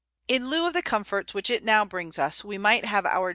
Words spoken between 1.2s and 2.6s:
which it now brings us we